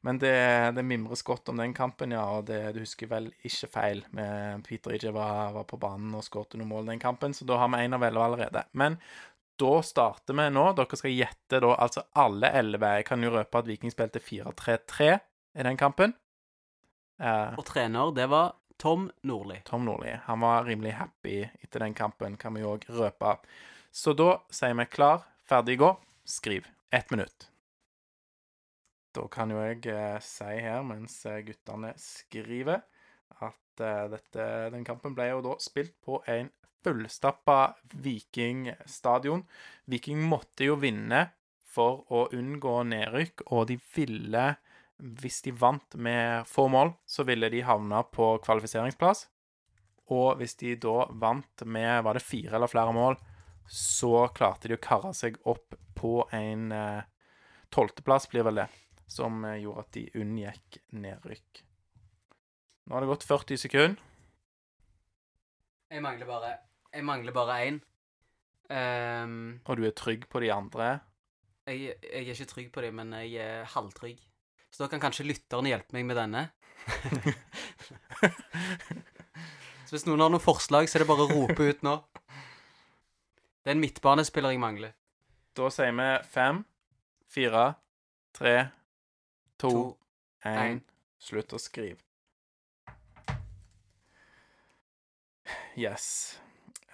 [0.07, 0.33] men det,
[0.77, 2.25] det mimres godt om den kampen, ja.
[2.39, 4.03] Og det, du husker vel ikke feil.
[4.17, 7.61] Med Peter Ije var, var på banen og skåret noen mål den kampen, så da
[7.63, 8.65] har vi én av elleve allerede.
[8.73, 8.99] Men
[9.61, 10.67] da starter vi nå.
[10.77, 12.91] Dere skal gjette da altså alle elleve.
[12.99, 15.13] Jeg kan jo røpe at Viking spilte 4-3-3
[15.57, 16.13] i den kampen.
[17.21, 19.63] Eh, Og trener, det var Tom Nordli.
[19.65, 20.13] Tom Nordli.
[20.27, 23.37] Han var rimelig happy etter den kampen, kan vi òg røpe.
[23.97, 25.89] Så da sier vi klar, ferdig, gå.
[26.29, 26.67] Skriv.
[26.93, 27.47] Ett minutt.
[29.17, 32.83] Da kan jo jeg eh, si her, mens eh, guttene skriver,
[33.41, 36.51] at eh, dette, den kampen ble jo da spilt på en
[36.85, 37.57] fullstappa
[38.05, 39.47] Vikingstadion.
[39.89, 41.23] Viking måtte jo vinne
[41.65, 44.45] for å unngå nedrykk, og de ville
[44.97, 49.27] Hvis de vant med få mål, så ville de havne på kvalifiseringsplass.
[50.09, 53.19] Og hvis de da vant med var det fire eller flere mål,
[53.69, 57.03] så klarte de å karre seg opp på en eh,
[57.75, 58.69] tolvteplass, blir vel det,
[59.11, 61.63] som eh, gjorde at de unngikk nedrykk.
[62.87, 64.03] Nå har det gått 40 sekunder.
[65.91, 66.53] Jeg mangler bare
[66.93, 67.77] Jeg mangler bare én.
[68.67, 71.01] Um, Og du er trygg på de andre.
[71.69, 74.19] jeg, jeg er ikke trygg på dem, men jeg er halvtrygg.
[74.71, 76.43] Så da kan kanskje lytterne hjelpe meg med denne.
[79.87, 81.95] Så hvis noen har noen forslag, så er det bare å rope ut nå.
[83.67, 84.93] Det er en midtbanespiller jeg mangler.
[85.59, 86.61] Da sier vi fem,
[87.27, 87.63] fire,
[88.39, 88.53] tre,
[89.59, 89.73] to,
[90.47, 90.61] én.
[90.61, 90.79] en.
[91.19, 91.99] Slutt å skrive.
[95.75, 96.07] Yes.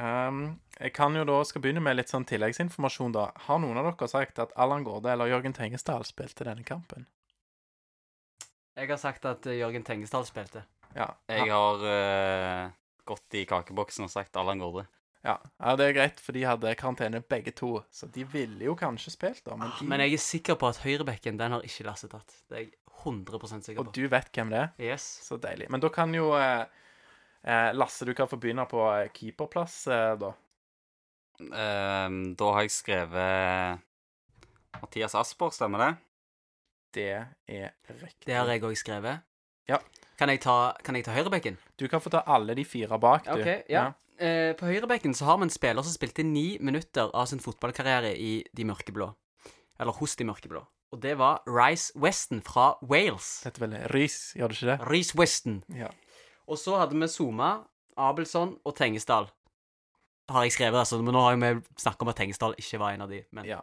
[0.00, 3.26] Um, jeg kan jo da skal begynne med litt sånn tilleggsinformasjon, da.
[3.50, 7.04] Har noen av dere sagt at Allan Gårde eller Jørgen Tengesdal spilte denne kampen?
[8.80, 10.64] Jeg har sagt at eh, Jørgen Tengesdal spilte.
[10.96, 11.12] Ja.
[11.28, 12.72] Jeg har uh,
[13.04, 14.88] gått i kakeboksen og sagt Allan Gårde.
[15.22, 15.36] Ja.
[15.38, 19.12] ja, det er greit, for de hadde karantene begge to, så de ville jo kanskje
[19.14, 19.54] spilt, da.
[19.58, 22.34] Men, de, Men jeg er sikker på at høyrebekken, den har ikke Lasse tatt.
[22.50, 22.72] Det er jeg
[23.04, 23.86] 100 sikker på.
[23.86, 24.72] Og du vet hvem det er?
[24.82, 25.06] Yes.
[25.22, 25.68] Så deilig.
[25.70, 26.64] Men da kan jo eh,
[27.46, 30.32] eh, Lasse, du kan få begynne på eh, keeperplass, eh, da.
[31.42, 33.80] Um, da har jeg skrevet
[34.78, 35.92] Mathias Asper, stemmer det?
[36.92, 38.26] Det er riktig.
[38.28, 39.24] Det har jeg òg skrevet.
[39.70, 39.78] Ja.
[40.20, 41.56] Kan jeg ta, kan jeg ta høyrebekken?
[41.80, 43.40] Du kan få ta alle de fire bak, du.
[43.40, 43.88] Ok, ja.
[44.22, 48.12] Eh, på høyrebekken så har vi en spiller som spilte ni minutter av sin fotballkarriere
[48.14, 49.08] i De mørkeblå.
[49.80, 50.62] Eller hos De mørkeblå.
[50.92, 53.40] Og det var Rice Weston fra Wales.
[53.40, 54.90] Det heter vel Rice, gjør det ikke det?
[54.92, 55.62] Rice Weston.
[55.72, 55.88] Ja.
[56.46, 57.62] Og så hadde vi Zuma,
[57.96, 59.30] Abelsson og Tengesdal.
[60.30, 61.00] Har jeg skrevet, altså.
[61.02, 63.22] Men nå har vi snakket om at Tengesdal ikke var en av de.
[63.32, 63.62] Men ja.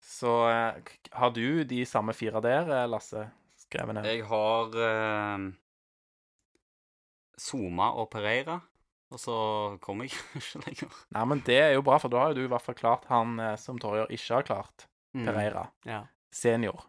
[0.00, 3.28] Så eh, har du de samme fire der, eh, Lasse?
[3.70, 4.08] Skrevet ned?
[4.10, 5.46] Jeg har uh,
[7.38, 8.58] Zuma og Pereira.
[9.10, 9.34] Og så
[9.82, 10.98] kommer jeg ikke lenger.
[11.14, 13.08] Nei, men det er jo bra, for da har jo du i hvert fall klart
[13.10, 14.86] han eh, som Torjer ikke har klart.
[15.14, 15.64] Mm, Pereira.
[15.86, 16.04] Ja.
[16.34, 16.84] Senior.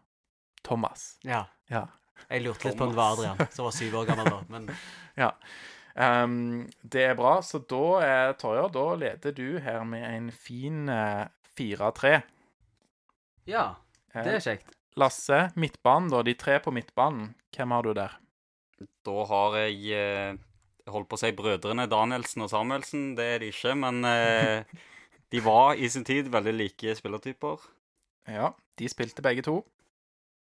[0.65, 1.15] Thomas.
[1.26, 1.46] ja.
[1.72, 1.88] Ja.
[2.30, 4.41] Jeg lurte litt på om det var Adrian, som var syv år gammel da.
[4.54, 4.67] Men
[5.96, 10.89] Ehm, det er bra, så da, eh, Torjer, da leder du her med en fin
[10.89, 11.26] eh,
[11.58, 12.22] 4-3.
[13.50, 13.65] ja,
[14.12, 14.74] Eh, det er kjekt.
[14.99, 16.21] Lasse, midtbanen, da.
[16.27, 17.34] De tre på midtbanen.
[17.56, 18.17] Hvem har du der?
[19.06, 20.39] Da har jeg eh,
[20.82, 23.12] jeg holdt på å si brødrene Danielsen og Samuelsen.
[23.17, 24.63] Det er de ikke, men eh,
[25.32, 27.62] de var i sin tid veldig like spillertyper.
[28.32, 29.60] Ja, de spilte begge to.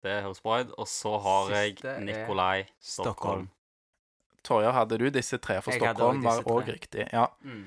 [0.05, 0.75] Det høres bra ut.
[0.77, 3.47] Og så har Siste jeg er Nikolai Stockholm.
[3.47, 3.49] Stockholm.
[4.45, 5.57] Torjer, hadde du disse tre?
[5.65, 7.07] For Jeg hadde Stockholm også var òg riktig.
[7.13, 7.65] Ja, Mm.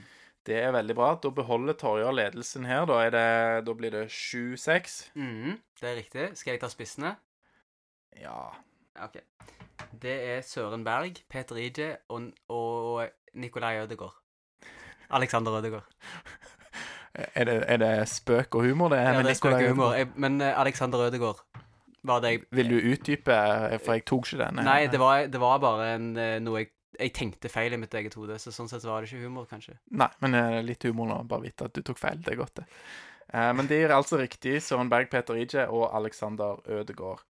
[0.48, 1.10] Det er veldig bra.
[1.24, 2.86] Da beholder Torjar ledelsen her.
[2.88, 3.26] Da, er det,
[3.68, 4.98] da blir det 7-6.
[5.20, 6.28] Mhm, det er riktig.
[6.40, 7.16] Skal jeg ta spissene?
[8.18, 8.38] Ja
[8.98, 9.20] Ja, OK.
[10.02, 14.16] Det er Søren Berg, Peter IJ og, og Nikolai Ødegaard.
[15.10, 15.86] Alexander Ødegaard.
[17.14, 18.98] Er det, er det spøk og humor, det?
[18.98, 19.94] Ja, med det er spøk og humor.
[19.94, 21.40] Jeg, men eh, Alexander Ødegaard
[22.04, 23.38] var det jeg Vil du utdype,
[23.86, 24.62] for jeg tok ikke den.
[24.66, 27.94] Nei, det var, det var bare en, eh, noe jeg, jeg tenkte feil i mitt
[27.98, 29.76] eget hode, så sånn sett var det ikke humor, kanskje.
[30.00, 31.18] Nei, men eh, litt humor nå.
[31.30, 32.22] Bare vite at du tok feil.
[32.24, 32.68] Det er godt, det.
[33.28, 34.56] Uh, men det gir altså riktig.
[34.64, 37.26] Søren Berg, Peter Ije og Alexander Ødegaard.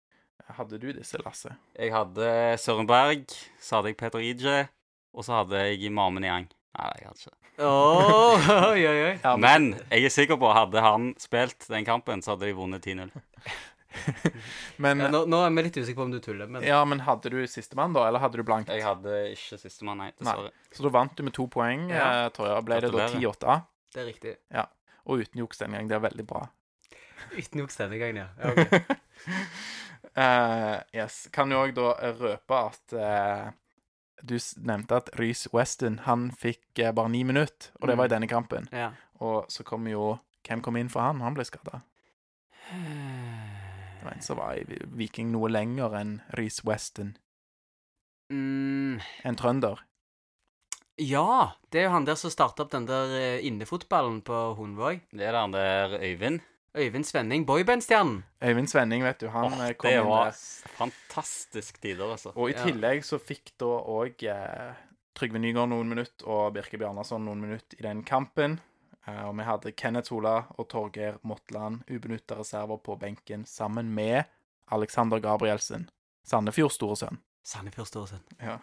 [0.58, 1.56] Hadde du disse, Lasse?
[1.74, 2.28] Jeg hadde
[2.62, 4.68] Søren Berg, så hadde jeg Peter Ije,
[5.16, 6.52] og så hadde jeg Mamen Yang.
[6.76, 7.42] Nei, jeg hadde ikke det.
[7.64, 9.14] Oh, oi, oi.
[9.40, 13.16] Men jeg er sikker på hadde han spilt den kampen, så hadde de vunnet 10-0.
[14.84, 17.00] men, Ja, nå, nå er vi litt usikre på om du tuller, men ja, men
[17.06, 18.08] hadde du sistemann, da?
[18.10, 18.70] Eller hadde du blankt?
[18.74, 20.52] Jeg hadde ikke sistemann, nei, dessverre.
[20.76, 22.26] Så da vant du med to poeng, Ja.
[22.26, 22.62] eh, Torja.
[22.66, 23.62] Ble det da 10-8?
[23.96, 24.36] det er riktig.
[25.06, 25.88] Og uten juks denne gangen.
[25.92, 26.48] Det er veldig bra.
[27.40, 28.28] Uten juks denne gangen, ja.
[28.42, 28.80] ja okay.
[30.18, 31.28] uh, yes.
[31.34, 33.52] Kan jo òg da røpe at uh,
[34.26, 38.12] du nevnte at Rhys Weston han fikk uh, bare ni minutter, og det var i
[38.12, 38.16] Mm.
[38.18, 38.70] denne kampen.
[38.74, 38.92] ja.
[39.24, 41.22] Og så kom jo Hvem kom inn for han?
[41.24, 41.80] Han ble skada.
[42.68, 42.76] Det
[44.06, 47.16] var så var i Viking noe lenger enn Rhys Weston.
[48.34, 49.80] Mm, En trønder.
[50.98, 55.02] ja, det er jo han der som starta opp den der eh, innefotballen på Hundvåg.
[55.12, 56.40] Det er han der Øyvind.
[56.76, 58.24] Øyvind Svenning, boybandstjernen.
[58.44, 59.30] Øyvind Svenning, vet du.
[59.32, 59.92] Han oh, kom inn der.
[59.92, 60.32] det var
[60.76, 62.34] fantastisk tider, altså.
[62.36, 62.64] Og i Ja.
[62.66, 64.74] tillegg så fikk da òg eh,
[65.16, 68.58] Trygve Nygaard noen minutter og Birke Bjarnason noen minutter i den kampen.
[69.08, 74.24] Eh, og vi hadde Kenneth Hola og Torgeir Motland ubenytta reserver på benken sammen med
[74.74, 75.90] Alexander Gabrielsen,
[76.26, 77.20] Sandefjords store sønn.
[77.46, 78.24] Sandefjord sønn.
[78.42, 78.58] Ja.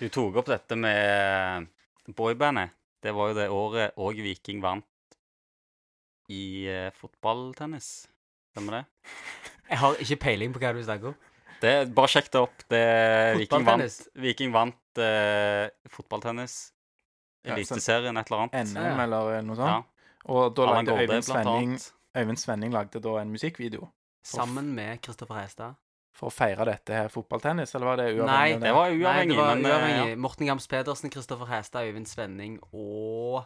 [0.00, 1.68] Du tok opp dette med
[2.16, 2.72] boybandet.
[3.04, 5.18] Det var jo det året òg Viking vant
[6.32, 8.08] i eh, fotballtennis.
[8.54, 9.12] Stemmer det?
[9.70, 11.18] Jeg har ikke peiling på hva du snakker om.
[11.60, 12.64] det bare sjekk det opp.
[12.72, 12.84] Det,
[13.42, 14.00] Viking vant?
[14.24, 16.73] Viking vant eh, fotballtennis.
[17.44, 18.68] Ja, sånn Eliteserien, et eller annet.
[18.72, 19.02] NM Ja, ja.
[19.04, 19.68] eller noe sånt.
[19.68, 19.82] Ja.
[20.32, 21.74] Og da lagde Gårde, Øyvind Svenning.
[22.16, 23.90] Øyvind Svenning lagde da en musikkvideo.
[24.24, 25.74] Sammen med Kristoffer Hestad.
[26.14, 28.26] for å feire dette her fotballtennis, eller var det uavhengig?
[28.30, 30.18] Nei, det var uavhengig, Nei, det var men, eh, uavhengig.
[30.18, 33.44] Morten Gams Pedersen, Kristoffer Hestad, Øyvind Svenning og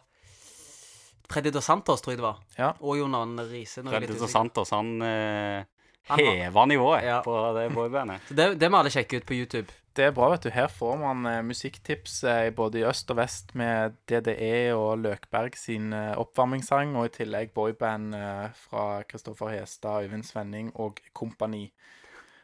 [1.29, 2.37] Freddy Dos Santos, tror jeg det var.
[2.57, 2.71] Ja.
[2.81, 3.83] Og Jon Arne Riise.
[3.83, 4.29] Freddy Dos.
[4.31, 5.63] Santos, han eh,
[6.17, 7.21] heva nivået Ja.
[7.21, 8.21] på det boybandet.
[8.27, 9.67] Så det, det må alle sjekke ut på YouTube.
[9.95, 10.49] Det er bra, vet du.
[10.49, 15.57] Her får man eh, musikktips eh, både i øst og vest med DDE og Løkberg
[15.57, 21.71] sin eh, oppvarmingssang, og i tillegg boyband eh, fra Kristoffer Hestad, Øyvind Svenning og kompani.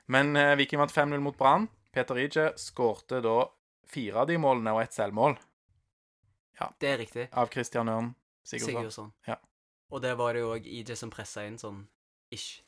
[0.07, 1.69] Men eh, Viking vant 5-0 mot Brann.
[1.93, 3.45] Peter Ije skårte da
[3.87, 5.37] fire av de målene og ett selvmål
[6.59, 6.69] Ja.
[6.79, 7.27] Det er riktig.
[7.31, 8.75] av Christian Ørn Sigurdsson.
[8.75, 9.11] Sigurdsson.
[9.27, 9.35] Ja.
[9.91, 11.85] Og det var det jo òg IJ som pressa inn sånn
[12.31, 12.61] ish.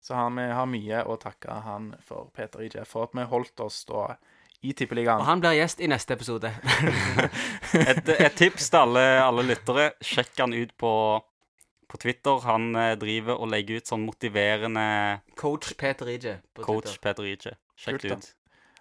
[0.00, 3.60] Så har vi har mye å takke han for, Peter Ije, for at vi holdt
[3.64, 4.12] oss da
[4.60, 5.22] i Tippeligaen.
[5.22, 6.50] Og han blir gjest i neste episode.
[7.78, 9.90] Et, et tips til alle, alle lyttere.
[10.02, 10.92] Sjekk han ut på,
[11.86, 12.40] på Twitter.
[12.46, 14.86] Han eh, driver og legger ut sånn motiverende
[15.38, 17.02] Coach Peter IJ på coach Twitter.
[17.04, 17.54] Peter Ije.
[17.78, 18.30] Sjekk det ut.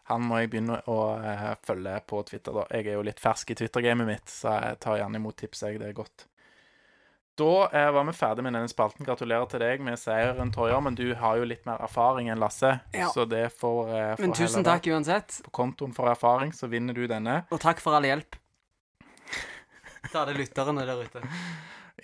[0.07, 2.63] Han må jeg begynne å uh, følge på Twitter, da.
[2.71, 5.81] Jeg er jo litt fersk i Twitter-gamet mitt, så jeg tar gjerne imot tips, jeg.
[5.81, 6.23] Det er godt.
[7.37, 9.05] Da eh, var vi ferdig med denne spalten.
[9.05, 10.79] Gratulerer til deg med seieren, Torjer.
[10.81, 13.11] Men du har jo litt mer erfaring enn Lasse, Ja.
[13.13, 15.41] så det får, eh, Men tusen takk uansett.
[15.45, 17.43] På kontoen for erfaring så vinner du denne.
[17.51, 18.35] Og takk for all hjelp.
[20.13, 21.21] Ta det lytterne der ute.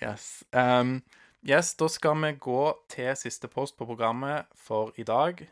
[0.00, 0.44] Yes.
[0.52, 1.02] Um,
[1.46, 5.42] yes, da skal vi gå til siste post på programmet for i dag.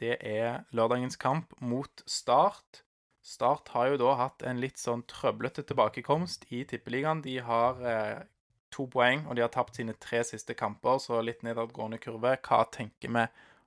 [0.00, 2.82] Det er lørdagens kamp mot Start.
[3.26, 7.22] Start har jo da hatt en litt sånn trøblete tilbakekomst i Tippeligaen.
[7.24, 8.22] De har eh,
[8.76, 12.36] to poeng, og de har tapt sine tre siste kamper, så litt nedadgående kurve.
[12.44, 13.24] Hva tenker vi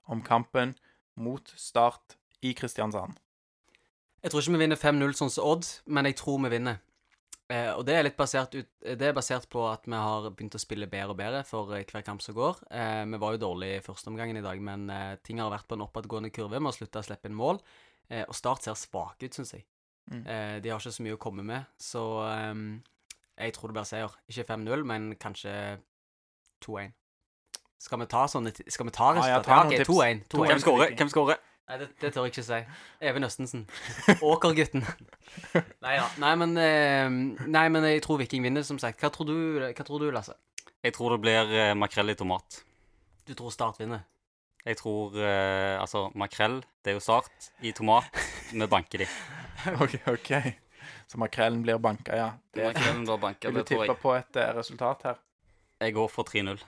[0.10, 0.76] om kampen
[1.20, 3.18] mot Start i Kristiansand?
[4.20, 6.80] Jeg tror ikke vi vinner 5-0 sånn som Odd, men jeg tror vi vinner.
[7.50, 10.58] Eh, og det er litt basert, ut, det er basert på at vi har begynt
[10.60, 12.60] å spille bedre og bedre for eh, hver kamp som går.
[12.70, 15.80] Eh, vi var jo dårlige i førsteomgangen i dag, men eh, ting har vært på
[15.80, 16.60] en oppadgående kurve.
[16.60, 17.62] Vi har slutta å slippe inn mål.
[18.10, 19.66] Eh, og Start ser svake ut, syns jeg.
[20.12, 20.22] Mm.
[20.22, 22.70] Eh, de har ikke så mye å komme med, så ehm,
[23.40, 24.16] jeg tror det blir seier.
[24.30, 25.54] Ikke 5-0, men kanskje
[26.66, 26.96] 2-1.
[27.80, 29.46] Skal vi ta sånne Skal vi ta Ja, ja, resultatet?
[29.48, 29.90] ta noen ok, tips.
[29.90, 30.26] 2-1.
[30.34, 30.50] 2-1.
[30.50, 30.96] Hvem skårer?
[31.00, 31.40] Hvem skårer?
[31.70, 32.60] Nei, det, det tør jeg ikke si.
[33.06, 33.66] Even Østensen.
[34.32, 34.84] Åkergutten.
[35.86, 36.08] Nei da.
[36.20, 37.10] Nei, men, eh,
[37.46, 39.00] nei, men jeg tror Viking vinner, som sagt.
[39.00, 40.34] Hva tror du, hva tror du Lasse?
[40.84, 42.64] Jeg tror det blir eh, makrell i tomat.
[43.30, 44.02] Du tror Start vinner?
[44.66, 47.52] Jeg tror eh, Altså, makrell, det er jo start.
[47.64, 48.10] I tomat,
[48.52, 49.08] vi banker de.
[49.84, 49.96] OK.
[50.10, 50.34] ok.
[51.08, 52.30] Så makrellen blir banka, ja.
[52.54, 55.20] Det, Makrellen blir banka, vil du tippe på et eh, resultat her?
[55.80, 56.62] Jeg går for 3-0.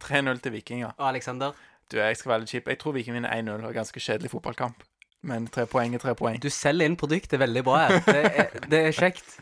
[0.00, 0.94] 3-0 til Viking, ja.
[0.98, 1.56] Og Alexander?
[1.90, 2.70] Du, jeg skal være litt kjip.
[2.70, 3.56] Jeg tror Viking vinner 1-0.
[3.56, 4.84] Det var Ganske kjedelig fotballkamp.
[5.22, 6.38] Men tre poeng er tre poeng.
[6.40, 7.98] Du selger inn produktet veldig bra her.
[8.06, 9.34] Det er, det er kjekt.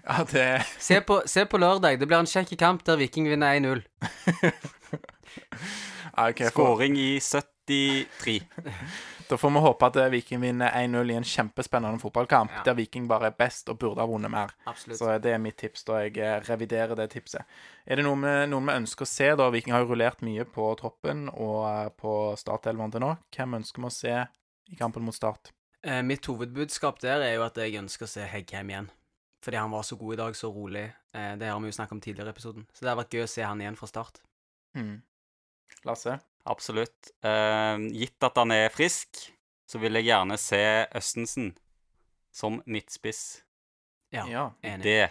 [0.00, 1.98] Ja, det Se på, se på lørdag.
[2.00, 3.82] Det blir en kjekk kamp der Viking vinner 1-0.
[6.16, 8.40] okay, for, Skåring i 73.
[9.30, 12.62] Da får vi håpe at eh, Viking vinner 1-0 i en kjempespennende fotballkamp, Ja.
[12.66, 14.50] der Viking bare er best og burde ha vunnet mer.
[14.66, 14.98] Absolutt.
[14.98, 16.00] Så det er mitt tips, da.
[16.02, 17.46] Jeg eh, reviderer det tipset.
[17.86, 19.46] Er det noen vi, noen vi ønsker å se, da?
[19.54, 23.12] Viking har jo rullert mye på troppen og eh, på startelveren til nå.
[23.36, 24.16] Hvem ønsker vi å se
[24.74, 25.52] i kampen mot Start?
[25.86, 28.90] Eh, mitt hovedbudskap der er jo at jeg ønsker å se Heggheim igjen.
[29.46, 30.88] Fordi han var så god i dag, så rolig.
[31.14, 32.66] Eh, det har vi jo snakket om tidligere i episoden.
[32.74, 34.18] Så det har vært gøy å se han igjen fra start.
[34.76, 34.98] Mm.
[35.88, 36.18] Lasse?
[36.50, 37.12] Absolutt.
[37.22, 39.22] Eh, gitt at han er frisk,
[39.70, 40.60] så vil jeg gjerne se
[40.98, 41.52] Østensen
[42.34, 43.42] som midtspiss.
[44.12, 44.44] Ja, Ja.
[44.66, 44.82] enig.
[44.82, 45.10] Det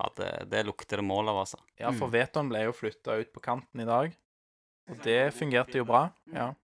[0.00, 1.58] hadde Det lukter det mål av, altså.
[1.78, 2.12] Ja, for Mm.
[2.12, 4.12] Veton ble jo flytta ut på kanten i dag.
[4.90, 6.10] Og det fungerte jo bra.
[6.32, 6.54] Ja.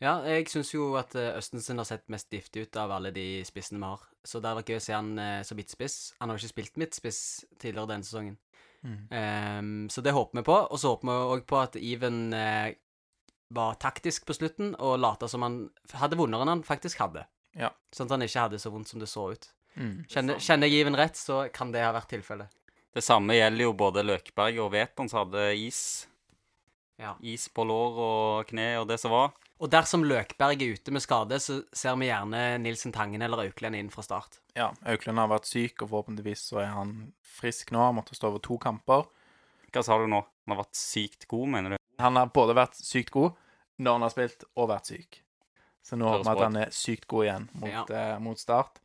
[0.00, 3.42] Ja, jeg syns jo at eh, Østensen har sett mest giftig ut av alle de
[3.44, 4.00] spissene vi har.
[4.24, 6.14] Så det hadde vært gøy å se han eh, som midtspiss.
[6.20, 8.38] Han har jo ikke spilt midtspiss tidligere denne sesongen.
[8.82, 9.08] Mm.
[9.12, 10.56] Um, så det håper vi på.
[10.72, 12.74] Og så håper vi òg på at Even eh,
[13.50, 15.60] var taktisk på slutten og lata som han
[15.98, 17.26] hadde vondere enn han faktisk hadde.
[17.58, 17.72] Ja.
[17.94, 19.48] Sånn at han ikke hadde så vondt som det så ut.
[19.74, 20.04] Mm.
[20.10, 22.50] Kjenner, kjenner jeg Iven rett, så kan det ha vært tilfellet.
[22.94, 25.82] Det samme gjelder jo både Løkberg og Veton, som hadde is.
[27.00, 27.14] Ja.
[27.22, 29.30] Is på lår og kne og det som var.
[29.60, 33.76] Og dersom Løkberg er ute med skade, så ser vi gjerne Nilsen Tangen eller Auklend
[33.78, 34.40] inn fra start.
[34.58, 34.70] ja.
[34.88, 37.82] Auklend har vært syk, og forhåpentligvis så er han frisk nå.
[37.82, 39.06] Han måtte stå over to kamper.
[39.70, 40.22] Hva sa du nå?
[40.46, 41.79] Han har vært sykt god, mener du?
[42.00, 43.32] Han har både vært sykt god
[43.80, 45.20] når han har spilt, og vært syk.
[45.82, 47.84] Så nå håper vi at han er sykt god igjen mot, Ja.
[47.88, 48.80] eh, mot start.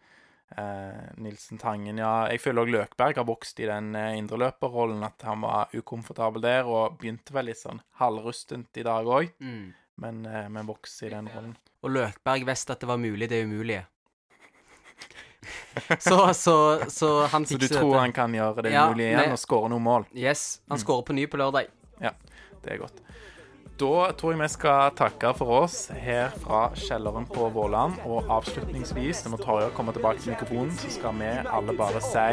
[0.56, 2.28] Eh, Nilsen Tangen, ja.
[2.30, 5.04] Jeg føler òg Løkberg har vokst i den eh, indreløperrollen.
[5.04, 9.32] At han var ukomfortabel der, og begynte vel litt sånn halvrustent i dag òg.
[9.42, 9.74] Mm.
[9.98, 11.58] Men, eh, men vokste i den rollen.
[11.84, 13.86] Og Løkberg visste at det var mulig det umulige.
[16.00, 18.00] så, så, så han Så du tror dette.
[18.00, 20.06] han kan gjøre det Ja, mulig igjen og skåre noen mål?
[20.16, 20.62] Yes.
[20.70, 20.84] Han Mm.
[20.86, 21.68] skårer på ny på lørdag.
[22.66, 23.02] Det er godt.
[23.76, 27.98] Da tror jeg vi skal takke for oss her fra kjelleren på Våland.
[28.08, 32.30] Og avslutningsvis, når Torje kommer tilbake til mikrofonen, så skal vi alle bare si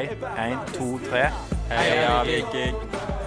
[0.46, 1.26] én, to, tre.
[1.72, 3.21] Heia Viking!